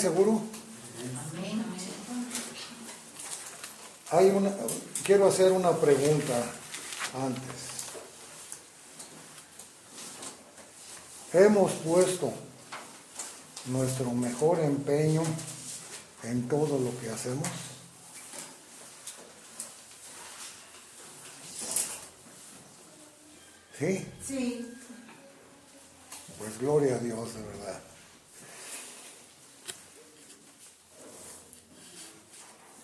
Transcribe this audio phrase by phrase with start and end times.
[0.00, 0.40] seguro?
[4.10, 4.50] Hay una,
[5.04, 6.42] quiero hacer una pregunta
[7.14, 7.70] antes.
[11.32, 12.32] Hemos puesto
[13.66, 15.22] nuestro mejor empeño
[16.24, 17.46] en todo lo que hacemos.
[23.78, 24.06] ¿Sí?
[24.26, 24.74] Sí.
[26.38, 27.89] Pues gloria a Dios, de verdad.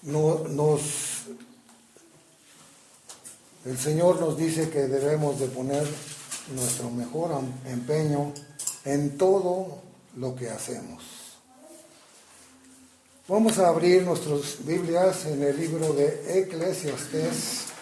[0.07, 0.83] No, nos,
[3.65, 5.85] el Señor nos dice que debemos de poner
[6.55, 7.33] nuestro mejor
[7.67, 8.33] empeño
[8.85, 9.83] en todo
[10.17, 11.03] lo que hacemos.
[13.27, 17.76] Vamos a abrir nuestras Biblias en el libro de Eclesiastés.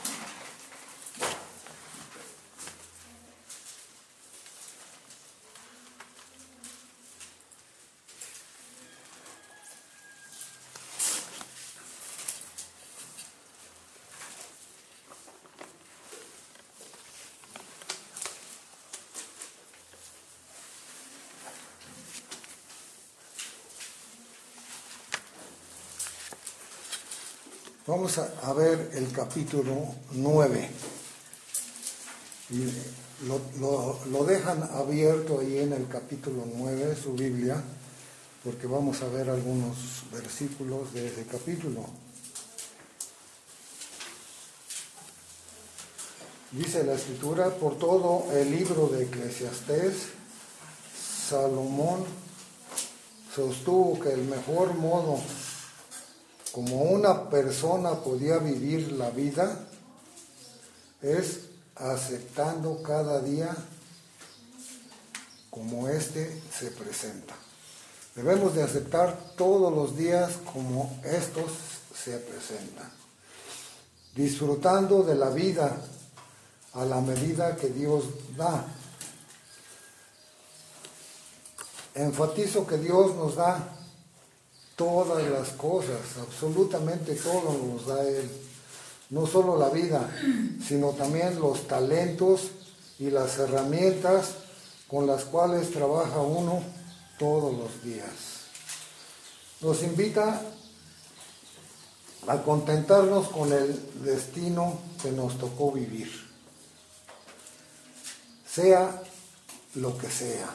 [27.87, 29.77] Vamos a, ver el capítulo
[30.13, 30.71] 9.
[32.51, 32.65] Y
[33.27, 37.63] lo, lo- lo dejan abierto ahí en el capítulo 9, su Biblia,
[38.43, 39.77] porque vamos a ver algunos
[40.13, 41.85] versículos de ese capítulo.
[46.53, 49.95] Dice la escritura, por todo el libro de Eclesiastés,
[51.29, 52.05] Salomón
[53.35, 55.19] sostuvo que el mejor modo
[56.55, 59.59] como una persona podía vivir la vida
[61.03, 61.41] es
[61.75, 63.53] aceptando cada día
[65.51, 67.35] como éste se presenta.
[68.15, 71.51] Debemos de aceptar todos los días como estos
[71.93, 72.89] se presentan,
[74.15, 75.77] disfrutando de la vida
[76.75, 78.05] a la medida que Dios
[78.37, 78.65] da.
[81.97, 83.84] Enfatizo que Dios nos da
[84.77, 88.31] todas las cosas, absolutamente todo nos da Él.
[89.11, 90.11] No solo la vida,
[90.67, 92.51] sino también los talentos
[92.99, 94.35] y las herramientas
[94.89, 96.63] con las cuales trabaja uno
[97.19, 98.09] todos los días.
[99.61, 100.41] Nos invita
[102.27, 106.11] a contentarnos con el destino que nos tocó vivir,
[108.47, 109.03] sea
[109.75, 110.49] lo que sea.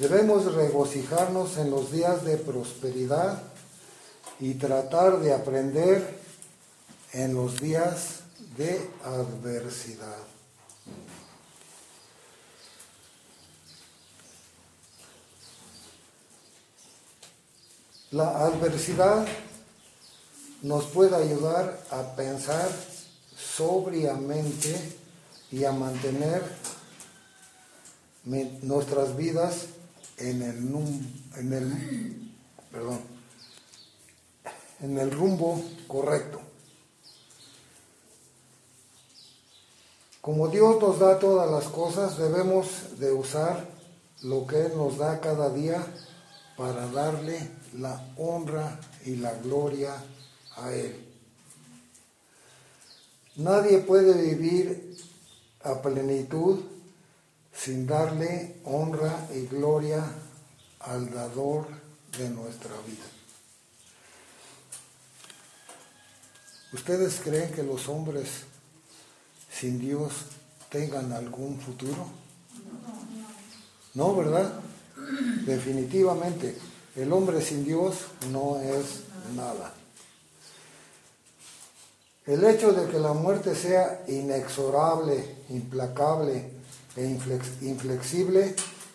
[0.00, 3.42] Debemos regocijarnos en los días de prosperidad
[4.38, 6.18] y tratar de aprender
[7.12, 8.20] en los días
[8.56, 10.16] de adversidad.
[18.10, 19.26] La adversidad
[20.62, 22.70] nos puede ayudar a pensar
[23.36, 24.96] sobriamente
[25.52, 26.42] y a mantener
[28.24, 29.66] nuestras vidas
[30.20, 32.32] en el, num- en el,
[32.70, 33.00] perdón,
[34.80, 36.40] en el rumbo correcto.
[40.20, 43.66] Como Dios nos da todas las cosas, debemos de usar
[44.22, 45.82] lo que Él nos da cada día
[46.56, 47.38] para darle
[47.78, 49.94] la honra y la gloria
[50.56, 51.06] a Él.
[53.36, 54.94] Nadie puede vivir
[55.62, 56.60] a plenitud
[57.62, 60.02] sin darle honra y gloria
[60.80, 61.66] al dador
[62.16, 63.04] de nuestra vida.
[66.72, 68.28] ¿Ustedes creen que los hombres
[69.52, 70.12] sin Dios
[70.70, 72.06] tengan algún futuro?
[73.92, 74.54] No, ¿verdad?
[75.44, 76.56] Definitivamente,
[76.96, 77.96] el hombre sin Dios
[78.30, 79.02] no es
[79.36, 79.74] nada.
[82.24, 86.59] El hecho de que la muerte sea inexorable, implacable
[86.96, 87.04] e
[87.62, 88.54] inflexible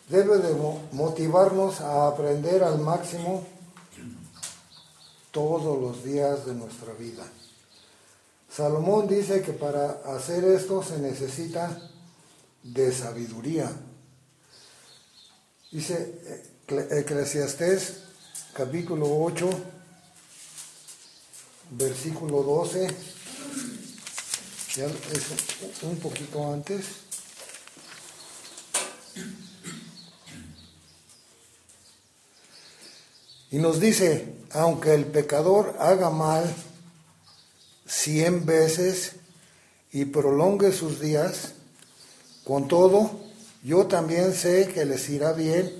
[0.09, 0.53] debe de
[0.91, 3.45] motivarnos a aprender al máximo
[5.31, 7.23] todos los días de nuestra vida.
[8.49, 11.91] Salomón dice que para hacer esto se necesita
[12.63, 13.69] de sabiduría.
[15.71, 18.03] Dice Eclesiastés
[18.53, 19.49] capítulo 8,
[21.71, 22.87] versículo 12,
[24.77, 27.04] ya es un poquito antes.
[33.55, 36.53] Y nos dice, aunque el pecador haga mal
[37.87, 39.13] cien veces
[39.93, 41.53] y prolongue sus días,
[42.43, 43.17] con todo,
[43.63, 45.71] yo también sé que les irá bien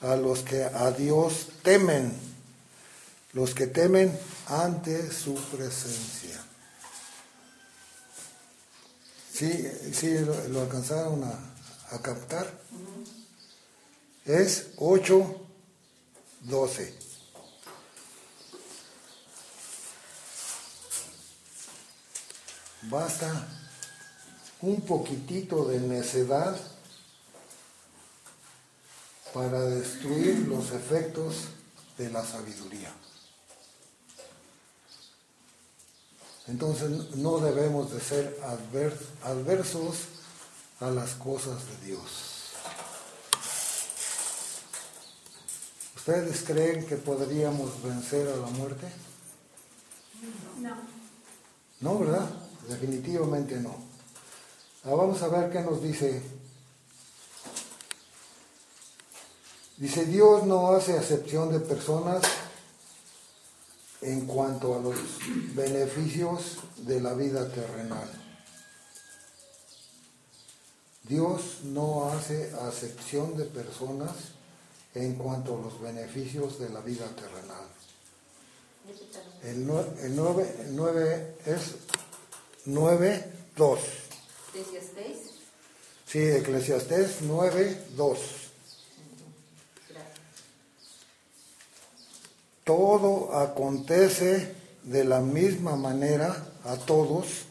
[0.00, 2.12] a los que a Dios temen,
[3.32, 4.16] los que temen
[4.46, 6.40] ante su presencia.
[9.34, 10.18] Sí, sí,
[10.50, 12.46] lo, alcanzaron a, a captar.
[14.24, 15.36] Es 8,
[16.42, 17.07] 12.
[22.90, 23.46] Basta
[24.62, 26.58] un poquitito de necedad
[29.34, 31.48] para destruir los efectos
[31.98, 32.90] de la sabiduría.
[36.46, 38.40] Entonces no debemos de ser
[39.22, 39.96] adversos
[40.80, 42.00] a las cosas de Dios.
[45.94, 48.86] ¿Ustedes creen que podríamos vencer a la muerte?
[50.58, 50.76] No.
[51.80, 52.47] No, ¿verdad?
[52.68, 53.74] Definitivamente no.
[54.84, 56.22] Ahora vamos a ver qué nos dice.
[59.78, 62.22] Dice, Dios no hace acepción de personas
[64.02, 64.96] en cuanto a los
[65.54, 68.08] beneficios de la vida terrenal.
[71.04, 74.10] Dios no hace acepción de personas
[74.94, 77.66] en cuanto a los beneficios de la vida terrenal.
[79.42, 79.66] El
[80.76, 81.76] 9, es
[82.68, 83.24] 9,
[83.56, 83.80] 2.
[84.54, 85.16] ¿Eclesiastés?
[86.06, 88.18] Sí, Eclesiastés 9, 2.
[92.64, 97.46] Todo acontece de la misma manera a todos.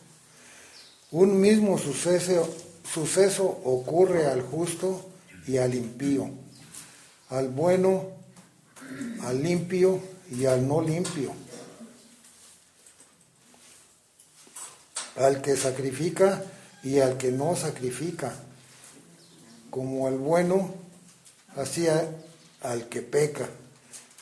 [1.09, 2.47] Un mismo suceso,
[2.93, 5.03] suceso ocurre al justo
[5.47, 6.29] y al impío,
[7.29, 8.11] al bueno,
[9.23, 9.99] al limpio
[10.29, 11.33] y al no limpio
[15.17, 16.43] al que sacrifica
[16.83, 18.33] y al que no sacrifica,
[19.69, 20.73] como al bueno,
[21.55, 21.87] así
[22.61, 23.49] al que peca,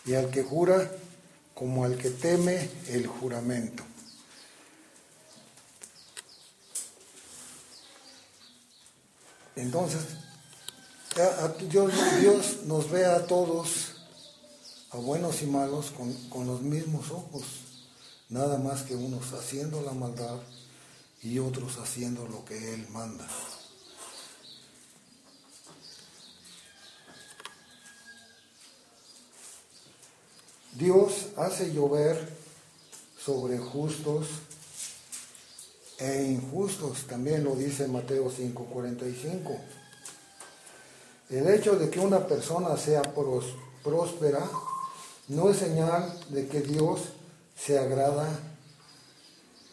[0.06, 0.89] y al que jura,
[1.53, 3.83] como al que teme el juramento.
[9.56, 10.01] Entonces,
[11.69, 13.95] Dios, Dios, nos ve a todos,
[14.92, 17.44] a buenos y malos, con, con los mismos ojos,
[18.30, 20.39] nada más que unos haciendo la maldad
[21.25, 23.27] y otros haciendo lo que Él manda.
[30.74, 32.30] Dios hace llover
[33.18, 34.27] sobre justos
[35.98, 39.59] e injustos, también lo dice Mateo 5:45.
[41.31, 44.47] El hecho de que una persona sea próspera
[45.30, 47.02] no es señal de que Dios
[47.57, 48.55] se agrada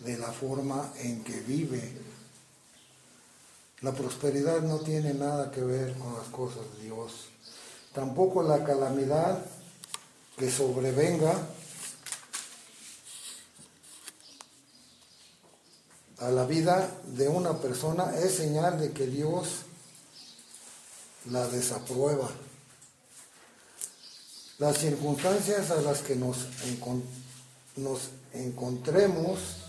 [0.05, 1.81] de la forma en que vive.
[3.81, 7.29] La prosperidad no tiene nada que ver con las cosas de Dios.
[7.93, 9.45] Tampoco la calamidad
[10.37, 11.35] que sobrevenga
[16.19, 19.49] a la vida de una persona es señal de que Dios
[21.31, 22.31] la desaprueba.
[24.59, 26.47] Las circunstancias a las que nos,
[27.77, 29.62] nos encontremos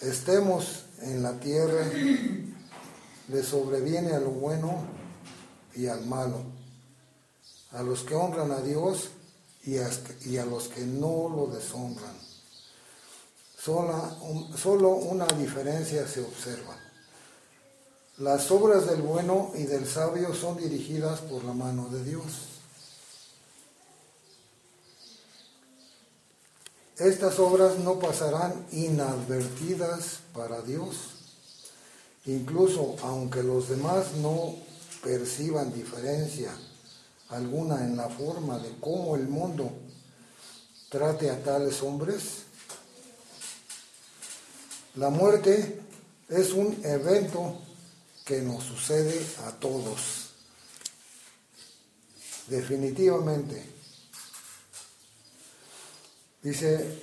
[0.00, 1.86] estemos en la tierra,
[3.28, 4.84] le sobreviene a lo bueno
[5.74, 6.42] y al malo,
[7.72, 9.10] a los que honran a Dios
[9.64, 12.14] y a, los que no lo deshonran.
[13.56, 16.76] solo una diferencia se observa.
[18.18, 22.59] Las obras del bueno y del sabio son dirigidas por la mano de Dios.
[27.00, 30.96] Estas obras no pasarán inadvertidas para Dios.
[32.26, 34.54] Incluso aunque los demás no
[35.02, 36.52] perciban diferencia
[37.30, 39.72] alguna en la forma de cómo el mundo
[40.90, 42.44] trate a tales hombres,
[44.96, 45.80] La muerte
[46.28, 47.56] es un evento
[48.26, 50.30] que nos sucede a todos.
[52.48, 53.79] Definitivamente.
[56.42, 57.02] Dice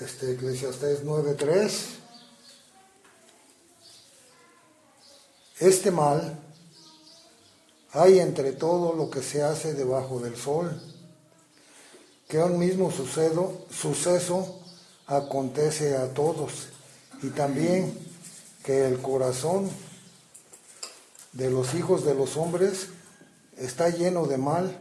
[0.00, 1.70] este, Eclesiastés 9.3,
[5.60, 6.36] este mal
[7.92, 10.82] hay entre todo lo que se hace debajo del sol,
[12.26, 14.60] que un mismo suceso
[15.06, 16.68] acontece a todos,
[17.22, 17.96] y también
[18.64, 19.70] que el corazón
[21.34, 22.88] de los hijos de los hombres
[23.56, 24.76] está lleno de mal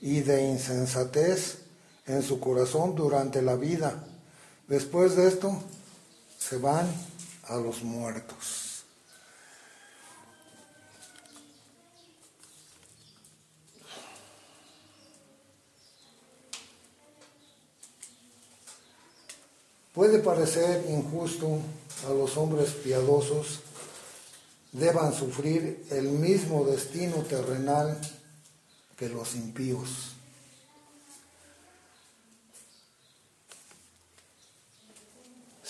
[0.00, 1.63] y de insensatez
[2.06, 4.04] en su corazón durante la vida.
[4.68, 5.62] Después de esto,
[6.38, 6.86] se van
[7.44, 8.84] a los muertos.
[19.92, 21.60] Puede parecer injusto
[22.06, 23.60] a los hombres piadosos
[24.74, 27.96] deban sufrir el mismo destino terrenal
[28.96, 30.13] que los impíos.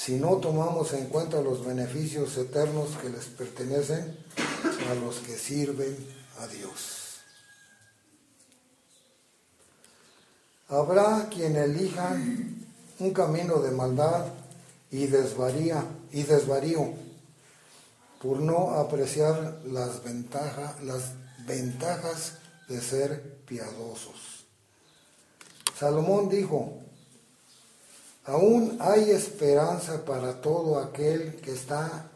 [0.05, 4.15] Si no tomamos en cuenta los beneficios eternos que les pertenecen
[4.91, 5.97] a los que sirven
[6.41, 7.21] a Dios.
[10.69, 12.19] Habrá quien elija
[12.99, 14.27] un camino de maldad
[14.91, 15.83] y desvaría
[16.13, 16.93] y desvarío
[18.23, 20.03] por no apreciar las,
[20.83, 21.13] las
[21.47, 22.35] ventajas
[22.69, 24.45] de ser piadosos.
[25.79, 26.84] Salomón dijo,
[28.25, 32.11] aún hay esperanza para todo aquel que está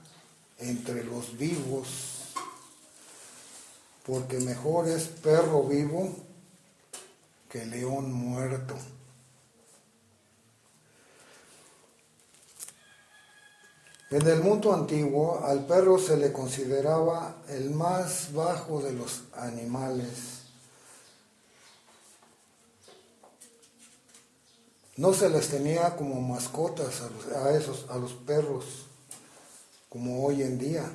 [0.58, 1.88] entre los vivos,
[4.04, 6.14] porque mejor es perro vivo
[7.48, 8.74] que león muerto.
[14.10, 20.37] En el mundo antiguo al perro se le consideraba el más bajo de los animales.
[24.98, 27.02] No se les tenía como mascotas
[27.36, 28.64] a, esos, a los perros,
[29.88, 30.90] como hoy en día.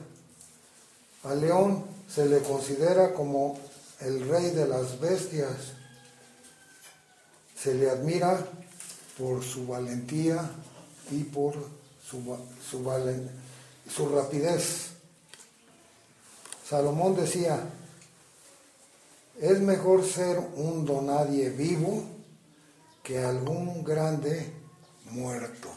[1.24, 3.58] Al león se le considera como
[4.02, 5.56] el rey de las bestias.
[7.58, 8.46] Se le admira
[9.18, 10.52] por su valentía
[11.10, 11.54] y por
[12.06, 12.38] su,
[13.90, 14.88] su rapidez.
[16.68, 17.58] Salomón decía,
[19.40, 22.13] es mejor ser un donadie vivo
[23.04, 24.54] que algún grande
[25.12, 25.70] muerto.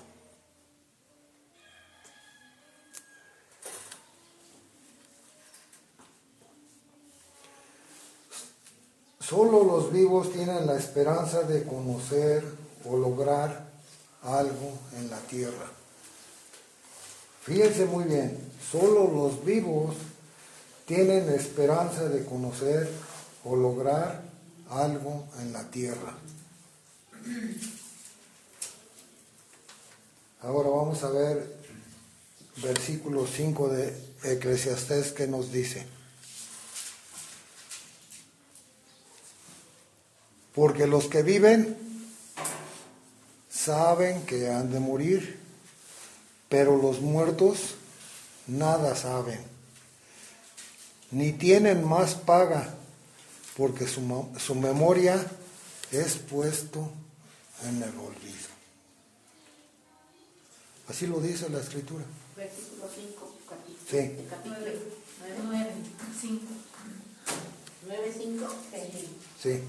[9.19, 12.45] Solo los vivos tienen la esperanza de conocer
[12.85, 13.67] o lograr
[14.23, 15.67] algo en la tierra.
[17.43, 18.39] Fíjense muy bien,
[18.71, 19.97] solo los vivos
[20.87, 22.89] tienen esperanza de conocer
[23.45, 24.23] o lograr
[24.71, 26.15] algo en la tierra.
[30.41, 31.57] Ahora vamos a ver
[32.57, 35.87] versículo 5 de Eclesiastés que nos dice.
[40.55, 41.77] Porque los que viven
[43.51, 45.47] saben que han de morir
[46.49, 47.75] pero los muertos
[48.47, 49.41] nada saben,
[51.11, 52.75] ni tienen más paga,
[53.57, 55.25] porque su, su memoria
[55.91, 56.91] es puesto
[57.65, 58.49] en el olvido.
[60.89, 62.05] Así lo dice la escritura.
[62.37, 63.79] Versículo 5, capítulo.
[63.91, 64.27] Sí.
[64.31, 64.57] Capítulo
[65.45, 65.73] 9,
[66.21, 66.45] 5.
[67.87, 68.47] 9, 5.
[69.43, 69.63] Sí.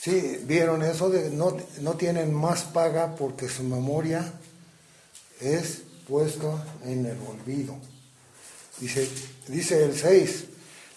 [0.00, 4.32] Sí, vieron eso de no, no tienen más paga porque su memoria
[5.38, 5.82] es
[6.12, 7.74] puesto en el olvido.
[8.78, 9.08] Dice,
[9.48, 10.44] dice el 6,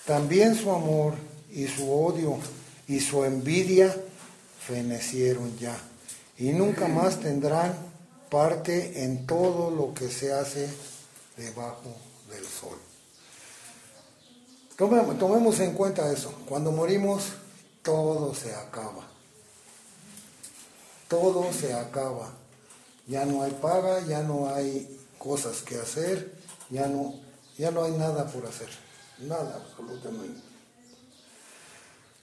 [0.05, 1.13] también su amor
[1.49, 2.37] y su odio
[2.85, 3.95] y su envidia
[4.67, 5.77] fenecieron ya
[6.37, 7.77] y nunca más tendrán
[8.29, 10.67] parte en todo lo que se hace
[11.37, 11.95] debajo
[12.29, 12.77] del sol.
[15.17, 16.33] tomemos en cuenta eso.
[16.45, 17.23] Cuando morimos,
[17.83, 19.07] todo se acaba.
[21.07, 22.33] Todo se acaba.
[23.07, 24.94] Ya no hay paga, ya no hay
[25.25, 26.31] cosas que hacer,
[26.69, 27.15] ya no,
[27.57, 28.69] ya no hay nada por hacer.
[29.19, 30.39] Nada, absolutamente.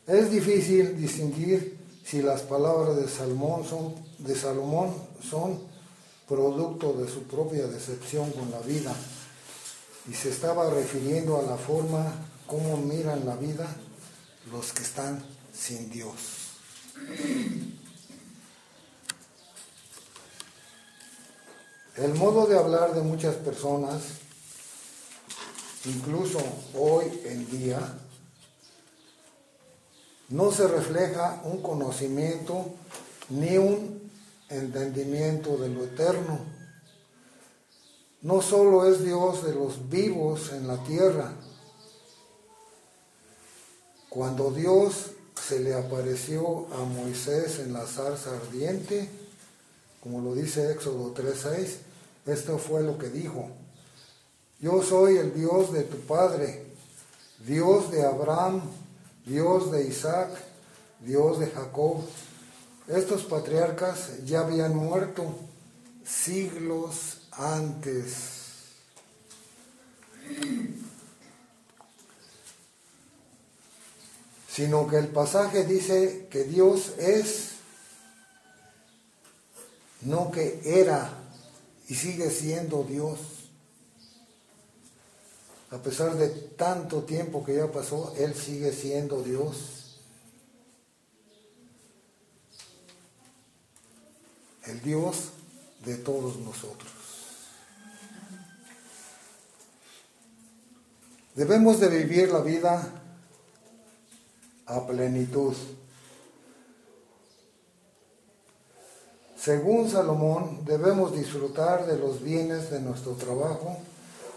[0.07, 4.95] Es difícil distinguir si las palabras de Salomón son, de Salomón
[5.29, 5.61] son
[6.29, 8.95] producto de su propia decepción con la vida
[10.09, 12.15] y se estaba refiriendo a la forma
[12.47, 13.67] cómo miran la vida
[14.53, 16.15] los que están sin Dios.
[21.97, 24.03] El modo de hablar de muchas personas,
[25.85, 26.39] incluso
[26.75, 27.81] hoy en día,
[30.31, 32.65] no se refleja un conocimiento
[33.29, 34.11] ni un
[34.49, 36.41] entendimiento de lo eterno.
[38.23, 41.35] No solo es Dios de los vivos en la tierra.
[44.09, 45.11] Cuando Dios
[45.47, 49.11] se le apareció a Moisés en la zarza ardiente,
[50.03, 51.79] como lo dice Éxodo 3:6,
[52.27, 53.49] esto fue lo que dijo.
[54.61, 56.67] Yo soy el Dios de tu Padre,
[57.47, 58.63] Dios de Abraham,
[59.25, 60.31] Dios de Isaac,
[61.01, 62.03] Dios de Jacob.
[62.89, 65.35] Estos patriarcas ya habían muerto
[66.05, 68.43] siglos antes.
[74.49, 77.52] Sino que el pasaje dice que Dios es,
[80.03, 81.11] no que era
[81.89, 83.19] y sigue siendo Dios.
[85.71, 90.01] A pesar de tanto tiempo que ya pasó, Él sigue siendo Dios.
[94.65, 95.31] El Dios
[95.85, 96.91] de todos nosotros.
[101.35, 103.03] Debemos de vivir la vida
[104.67, 105.55] a plenitud.
[109.43, 113.77] Según Salomón, debemos disfrutar de los bienes de nuestro trabajo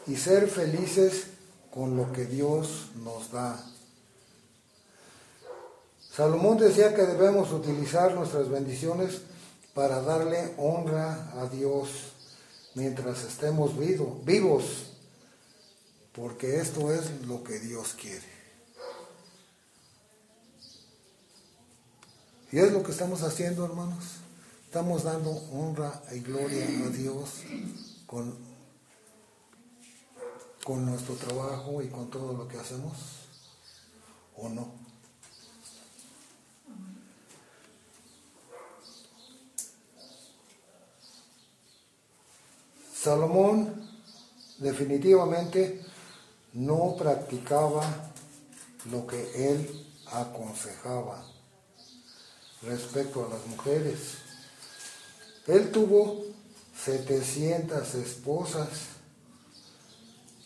[0.08, 1.28] y ser felices
[1.72, 3.64] con lo que Dios nos da.
[6.12, 9.22] Salomón decía que debemos utilizar nuestras bendiciones
[9.76, 11.90] para darle honra a Dios
[12.74, 14.94] mientras estemos vivos,
[16.14, 18.34] porque esto es lo que Dios quiere.
[22.52, 24.25] Y es lo que estamos haciendo, hermanos.
[24.66, 27.44] Estamos dando honra y gloria a Dios
[28.06, 28.36] con,
[30.64, 32.94] con nuestro trabajo y con todo lo que hacemos,
[34.36, 34.86] ¿o no?
[42.94, 43.88] Salomón
[44.58, 45.82] definitivamente
[46.54, 47.84] no practicaba
[48.90, 51.24] lo que él aconsejaba
[52.64, 54.25] respecto a las mujeres.
[55.48, 56.24] Él tuvo
[56.84, 58.70] 700 esposas,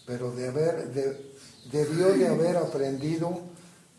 [0.05, 3.39] pero debió de haber aprendido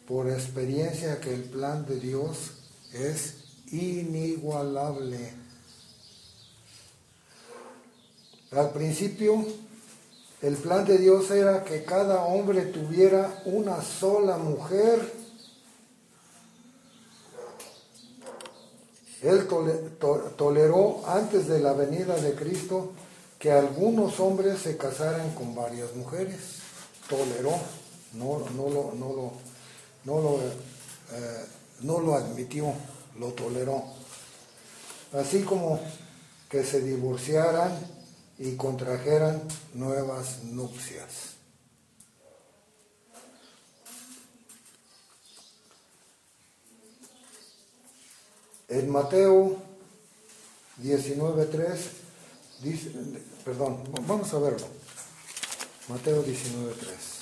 [0.06, 2.52] por experiencia que el plan de Dios
[2.92, 3.36] es
[3.72, 5.32] inigualable.
[8.50, 9.46] Al principio,
[10.42, 15.19] el plan de Dios era que cada hombre tuviera una sola mujer.
[19.22, 19.46] Él
[20.36, 22.92] toleró antes de la venida de Cristo
[23.38, 26.60] que algunos hombres se casaran con varias mujeres.
[27.08, 27.52] Toleró,
[28.14, 29.32] no, no lo, no lo,
[30.04, 31.44] no lo, eh,
[31.80, 32.72] no lo admitió,
[33.18, 33.84] lo toleró.
[35.12, 35.80] Así como
[36.48, 37.72] que se divorciaran
[38.38, 39.42] y contrajeran
[39.74, 41.39] nuevas nupcias.
[48.70, 49.56] En Mateo
[50.80, 51.76] 19.3
[52.62, 52.92] dice,
[53.44, 54.66] perdón, vamos a verlo.
[55.88, 57.20] Mateo 19.3.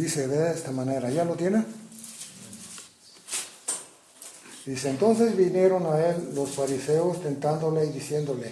[0.00, 1.62] Dice de esta manera, ¿ya lo tiene?
[4.64, 8.50] Dice, entonces vinieron a él los fariseos tentándole y diciéndole,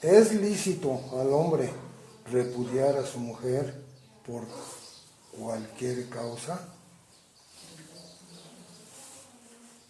[0.00, 1.68] ¿es lícito al hombre
[2.30, 3.82] repudiar a su mujer
[4.24, 4.44] por
[5.36, 6.60] cualquier causa?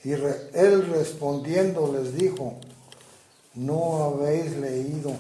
[0.03, 2.59] Y él respondiendo les dijo,
[3.55, 5.13] ¿no habéis leído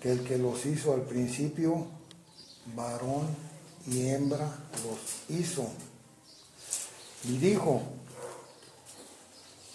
[0.00, 1.86] que el que los hizo al principio,
[2.74, 3.47] varón
[3.90, 4.48] y hembra
[4.84, 5.66] los hizo.
[7.24, 7.82] Y dijo,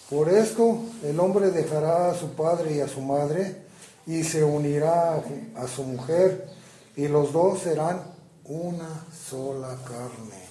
[0.10, 3.64] por esto el hombre dejará a su padre y a su madre
[4.06, 5.24] y se unirá
[5.56, 6.50] a su mujer
[6.96, 8.04] y los dos serán
[8.46, 10.44] una sola carne.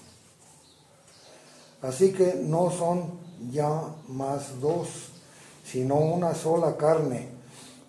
[1.83, 3.19] Así que no son
[3.51, 4.89] ya más dos,
[5.65, 7.29] sino una sola carne.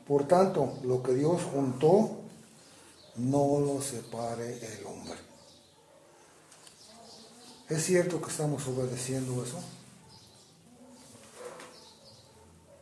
[0.08, 2.18] Por tanto, lo que Dios juntó,
[3.16, 5.33] no lo separe el hombre.
[7.74, 9.60] ¿Es cierto que estamos obedeciendo eso?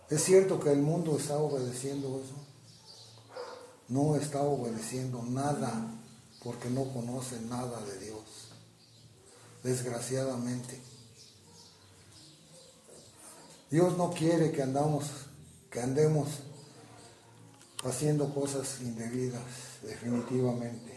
[0.09, 2.35] ¿Es cierto que el mundo está obedeciendo eso?
[3.87, 5.89] No está obedeciendo nada
[6.43, 8.21] porque no conoce nada de Dios.
[9.63, 10.77] Desgraciadamente.
[13.69, 15.05] Dios no quiere que andamos,
[15.69, 16.27] que andemos
[17.85, 19.41] haciendo cosas indebidas,
[19.83, 20.90] definitivamente.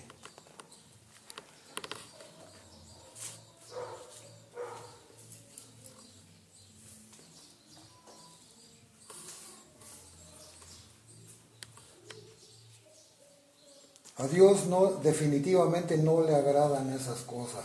[14.16, 17.64] A Dios no, definitivamente no le agradan esas cosas,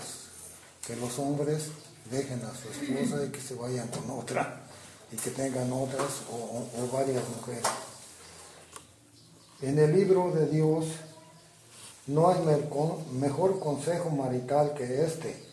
[0.85, 1.67] que los hombres
[2.09, 4.63] dejen a su esposa y que se vayan con otra
[5.11, 7.63] y que tengan otras o, o varias mujeres.
[9.61, 10.85] En el libro de Dios
[12.07, 12.39] no hay
[13.11, 15.43] mejor consejo marital que este.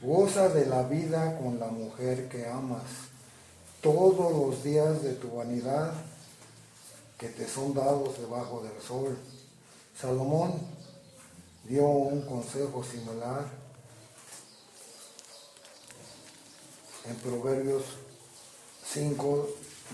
[0.00, 2.84] Goza de la vida con la mujer que amas
[3.82, 5.92] todos los días de tu vanidad
[7.18, 9.18] que te son dados debajo del sol
[10.00, 10.54] Salomón
[11.64, 13.46] dio un consejo similar
[17.04, 17.82] en Proverbios
[18.86, 19.48] 5,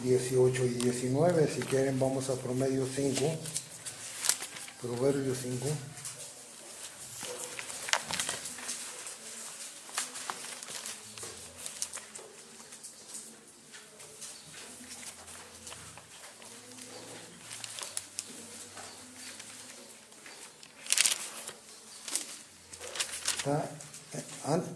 [0.04, 1.48] 18 y 19.
[1.48, 3.20] Si quieren, vamos a Promedio 5.
[4.80, 5.66] Proverbios 5.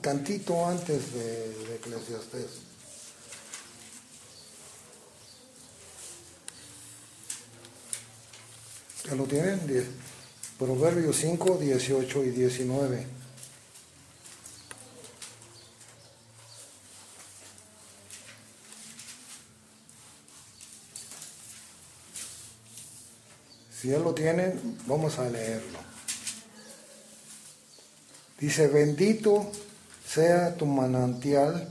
[0.01, 2.71] Tantito antes de, de Eclesiastés.
[9.09, 9.61] ¿Ya lo tienen?
[10.59, 13.07] Proverbios 5, 18 y 19.
[23.81, 25.90] Si ya lo tienen, vamos a leerlo.
[28.41, 29.53] Dice, bendito
[30.07, 31.69] sea tu manantial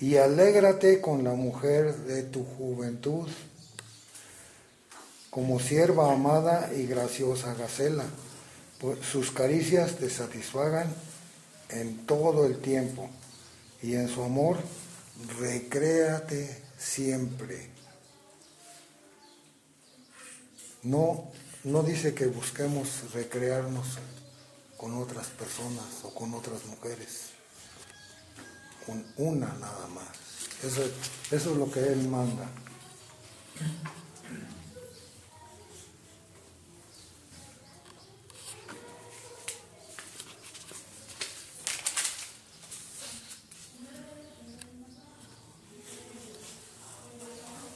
[0.00, 3.28] y alégrate con la mujer de tu juventud,
[5.30, 8.04] como sierva amada y graciosa gacela,
[8.80, 10.92] pues sus caricias te satisfagan
[11.70, 13.08] en todo el tiempo
[13.80, 14.58] y en su amor
[15.38, 17.70] recréate siempre.
[20.82, 21.30] No,
[21.62, 23.98] no dice que busquemos recrearnos
[24.82, 27.30] con otras personas o con otras mujeres
[28.84, 30.08] con una nada más.
[30.64, 30.82] Eso,
[31.30, 32.48] es lo que Él manda.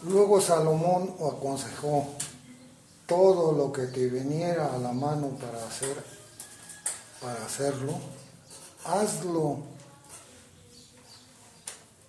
[0.03, 2.09] Luego Salomón aconsejó
[3.07, 6.16] todo lo que te viniera a la mano para hacer,
[7.21, 7.99] para hacerlo,
[8.85, 9.61] hazlo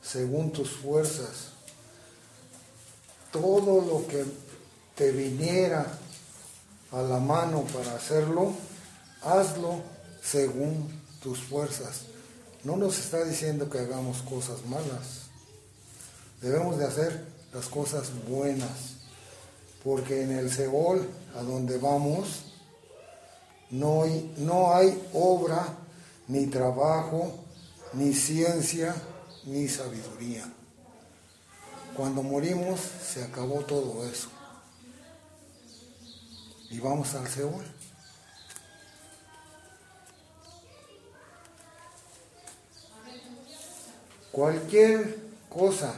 [0.02, 1.52] según tus fuerzas.
[3.32, 4.26] Todo lo que
[4.96, 5.86] te viniera
[6.92, 8.54] a la mano para hacerlo,
[9.22, 9.82] hazlo
[10.24, 10.90] según
[11.22, 12.02] tus fuerzas.
[12.64, 15.28] No nos está diciendo que hagamos cosas malas.
[16.42, 18.96] Debemos de hacer las cosas buenas.
[19.84, 22.47] Porque en el Seol, a donde vamos,
[23.70, 25.78] no hay, no hay obra,
[26.28, 27.34] ni trabajo,
[27.94, 28.96] ni ciencia,
[29.46, 30.52] ni sabiduría.
[31.96, 34.30] Cuando morimos se acabó todo eso.
[36.70, 37.64] Y vamos al Seúl.
[44.32, 45.18] Cualquier
[45.50, 45.94] cosa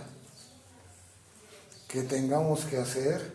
[1.90, 3.34] que tengamos que hacer,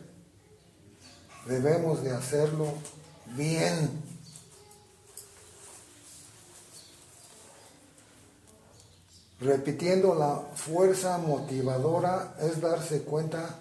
[1.47, 2.73] debemos de hacerlo
[3.37, 4.04] bien
[9.45, 13.59] Repitiendo la fuerza motivadora es darse cuenta,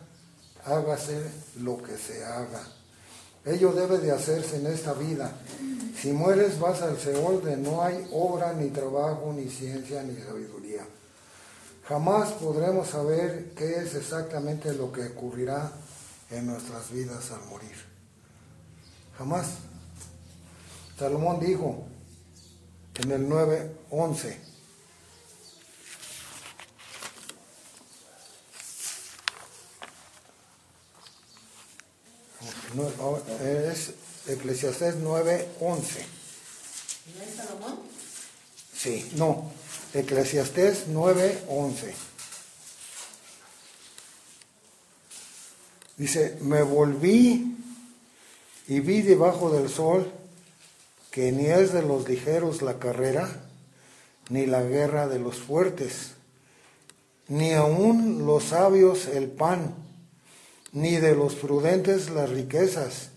[0.63, 1.22] hágase
[1.60, 2.62] lo que se haga.
[3.43, 5.34] Ello debe de hacerse en esta vida.
[6.00, 10.86] Si mueres vas al Seol de no hay obra, ni trabajo, ni ciencia, ni sabiduría.
[11.86, 15.69] Jamás podremos saber qué es exactamente lo que ocurrirá
[16.32, 17.76] en nuestras vidas al morir.
[19.17, 19.48] Jamás.
[20.98, 21.84] Salomón dijo,
[23.04, 24.54] en el 9.11.
[32.75, 33.93] No, oh, Es
[34.27, 35.03] Eclesiastés 9.11.
[35.59, 37.79] ¿No es Salomón?
[38.75, 39.51] Sí, no.
[39.93, 41.93] Eclesiastés 9:11.
[45.97, 47.55] Dice, me volví
[48.67, 50.12] y vi debajo del sol
[51.12, 53.29] que ni es de los ligeros la carrera,
[54.29, 56.13] ni la guerra de los fuertes,
[57.27, 59.75] ni aun los sabios el pan,
[60.73, 63.09] ni de los prudentes las riquezas,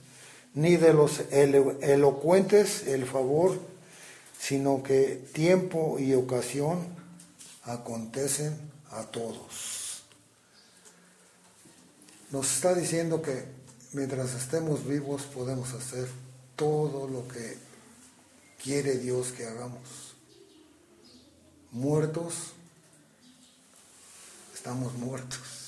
[0.54, 3.58] ni de los elo- elocuentes el favor,
[4.38, 6.86] sino que tiempo y ocasión
[7.64, 8.56] acontecen
[8.90, 10.02] a todos.
[12.30, 13.44] Nos está diciendo que
[13.92, 16.08] mientras estemos vivos podemos hacer
[16.56, 17.56] todo lo que
[18.62, 20.14] quiere Dios que hagamos.
[21.72, 22.34] Muertos,
[24.54, 25.65] estamos muertos.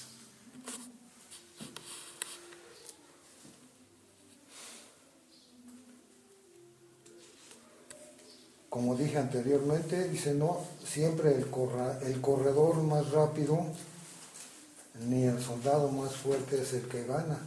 [8.68, 13.64] Como dije anteriormente, dice no siempre el, corra- el corredor más rápido
[15.06, 17.38] ni el soldado más fuerte es el que gana.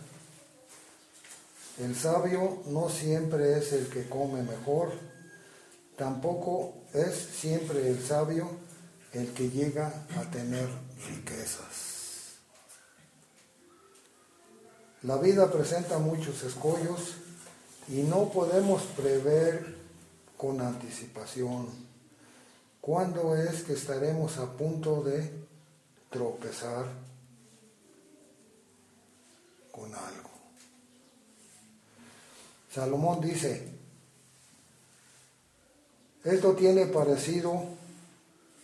[1.79, 4.91] El sabio no siempre es el que come mejor,
[5.97, 8.49] tampoco es siempre el sabio
[9.13, 10.67] el que llega a tener
[11.09, 11.89] riquezas.
[15.03, 17.15] La vida presenta muchos escollos
[17.87, 19.80] y no podemos prever
[20.41, 21.67] con anticipación
[22.81, 25.31] cuándo es que estaremos a punto de
[26.09, 26.87] tropezar
[29.71, 30.31] con algo.
[32.73, 33.67] Salomón dice,
[36.23, 37.63] esto tiene parecido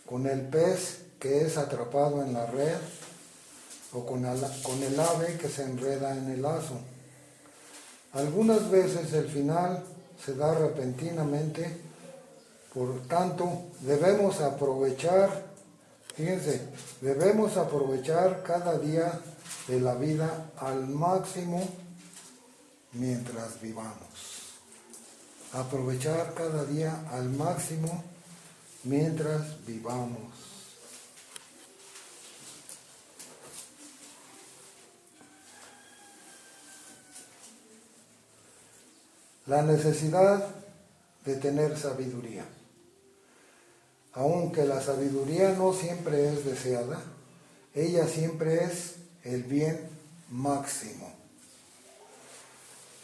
[0.04, 2.78] con el pez que es atrapado en la red
[3.92, 6.80] o con el, ave que se enreda en el lazo.
[8.14, 9.84] Algunas veces el final
[10.24, 11.80] se da repentinamente,
[12.74, 15.46] por tanto debemos aprovechar,
[16.14, 16.68] fíjense,
[17.00, 19.20] debemos aprovechar cada día
[19.66, 21.62] de la vida al máximo
[22.92, 24.08] mientras vivamos.
[25.52, 28.04] Aprovechar cada día al máximo
[28.84, 30.47] mientras vivamos.
[39.48, 40.46] La necesidad
[41.24, 42.44] de tener sabiduría.
[44.12, 47.02] Aunque la sabiduría no siempre es deseada,
[47.74, 49.88] ella siempre es el bien
[50.30, 51.10] máximo.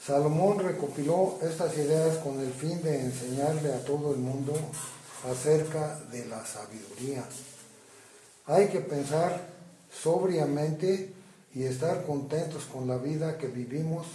[0.07, 4.53] Salomón recopiló estas ideas con el fin de enseñarle a todo el mundo
[5.31, 7.25] acerca de la sabiduría.
[8.45, 9.47] Hay que pensar
[9.91, 11.11] sobriamente
[11.55, 14.07] y estar contentos con la vida que vivimos.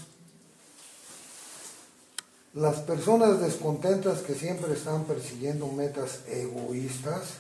[2.54, 7.34] Las personas descontentas que siempre están persiguiendo metas egoístas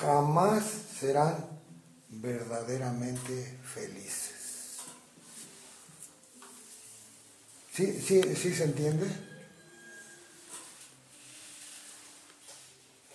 [0.00, 0.64] jamás
[1.00, 1.46] serán
[2.10, 4.76] verdaderamente felices.
[7.74, 9.06] ¿Sí, sí, sí se entiende?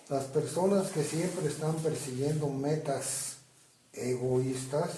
[0.08, 3.36] Las personas que siempre están persiguiendo metas
[3.92, 4.90] egoístas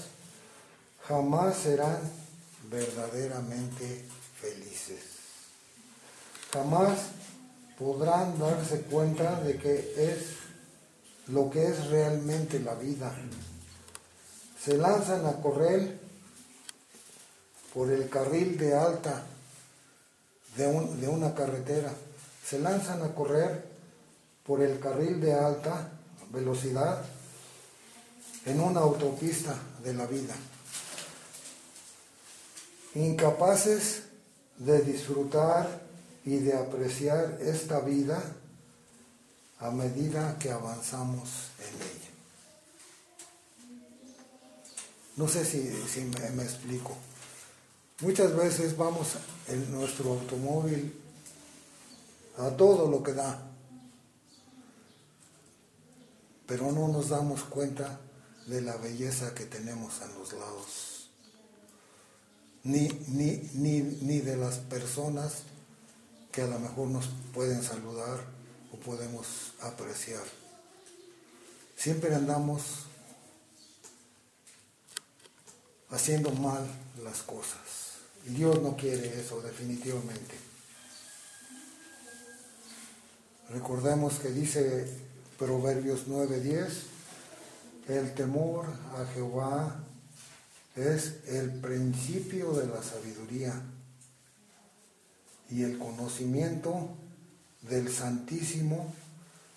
[1.07, 1.99] jamás serán
[2.71, 4.05] verdaderamente
[4.41, 5.10] felices.
[6.53, 6.99] Jamás
[7.79, 10.37] podrán darse cuenta de que es
[11.29, 13.13] lo que es realmente la vida.
[14.63, 15.99] Se lanzan a correr
[17.73, 19.23] por el carril de alta
[20.57, 21.93] de, un- de una carretera.
[22.45, 23.65] Se lanzan a correr
[24.45, 25.89] por el carril de alta
[26.33, 27.03] velocidad
[28.45, 30.35] en una autopista de la vida.
[32.97, 34.03] Incapaces
[34.59, 35.89] de disfrutar
[36.25, 38.23] y de apreciar esta vida
[39.59, 41.29] a medida que avanzamos
[41.59, 42.11] en ella.
[45.17, 46.97] No sé si, si me, explico.
[48.01, 49.09] Muchas veces vamos
[49.49, 50.99] en nuestro automóvil
[52.39, 53.43] a todo lo que da,
[56.47, 58.01] pero no nos damos cuenta
[58.47, 61.11] de la belleza que tenemos a los lados,
[62.65, 65.43] ni, ni, ni, ni de las personas
[66.33, 68.21] que a lo mejor nos pueden saludar
[68.73, 70.23] o podemos apreciar.
[71.77, 72.87] Siempre andamos
[75.91, 76.67] haciendo mal
[77.03, 77.99] las cosas.
[78.27, 80.37] Dios no quiere eso definitivamente.
[83.49, 84.87] Recordemos que dice
[85.39, 86.69] Proverbios 9:10,
[87.89, 89.83] el temor a Jehová
[90.77, 93.61] es el principio de la sabiduría
[95.51, 96.89] y el conocimiento
[97.63, 98.93] del Santísimo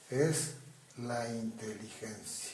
[0.10, 0.54] es
[0.98, 2.52] la inteligencia.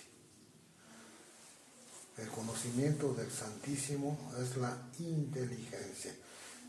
[2.17, 6.13] El conocimiento del Santísimo es la inteligencia.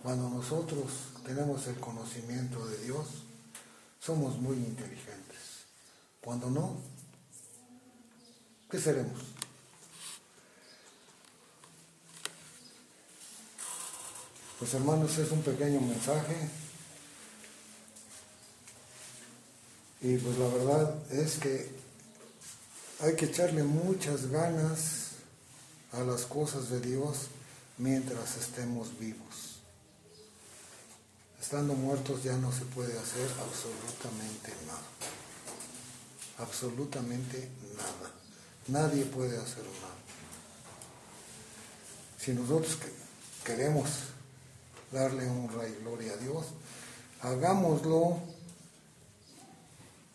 [0.03, 0.91] Cuando nosotros
[1.25, 3.07] tenemos el conocimiento de Dios,
[4.01, 5.67] somos muy inteligentes.
[6.23, 6.77] Cuando no,
[8.71, 9.19] ¿qué seremos?
[14.59, 16.60] Pues hermanos, es un pequeño mensaje.
[20.03, 21.71] Y pues la verdad es que
[23.01, 25.11] hay que echarle muchas ganas
[25.93, 27.29] a las cosas de Dios
[27.79, 29.61] mientras estemos vivos.
[31.41, 34.83] Estando muertos ya no se puede hacer absolutamente nada.
[36.39, 38.11] Absolutamente nada.
[38.69, 39.95] Nadie puede hacer nada.
[42.19, 42.77] Si nosotros
[43.45, 43.89] queremos
[44.93, 46.45] darle honra y gloria a Dios,
[47.23, 48.21] hagámoslo,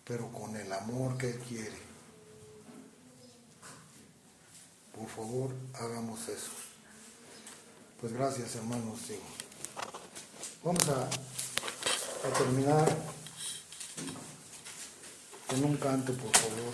[0.06, 1.86] pero con el amor que Él quiere.
[4.94, 6.52] Por favor, hagamos eso.
[8.00, 9.00] Pues gracias, hermanos.
[10.64, 11.10] Vamos a,
[12.38, 12.88] terminar
[15.48, 16.74] con un canto, por favor.